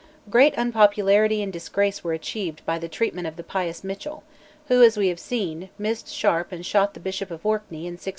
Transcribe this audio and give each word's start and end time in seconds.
Great 0.31 0.55
unpopularity 0.57 1.43
and 1.43 1.53
disgrace 1.53 2.03
were 2.03 2.11
achieved 2.11 2.65
by 2.65 2.79
the 2.79 2.89
treatment 2.89 3.27
of 3.27 3.35
the 3.35 3.43
pious 3.43 3.83
Mitchell, 3.83 4.23
who, 4.67 4.79
we 4.97 5.09
have 5.09 5.19
seen, 5.19 5.69
missed 5.77 6.07
Sharp 6.11 6.51
and 6.51 6.65
shot 6.65 6.95
the 6.95 6.99
Bishop 6.99 7.29
of 7.29 7.45
Orkney 7.45 7.85
in 7.85 7.93
1668. 7.93 8.09